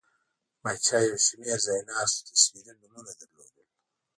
پاچا 0.61 0.97
یو 1.09 1.17
شمېر 1.25 1.59
ځایناستو 1.65 2.25
تصویري 2.29 2.73
نومونه 2.81 3.11
لرل. 3.19 3.49